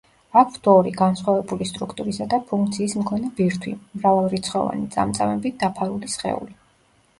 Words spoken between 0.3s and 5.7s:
აქვთ ორი, განსხვავებული სტრუქტურისა და ფუნქციის მქონე ბირთვი, მრავალრიცხოვანი წამწამებით